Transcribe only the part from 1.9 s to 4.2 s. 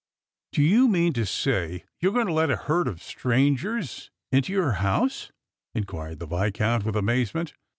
you're going to let a herd of strangers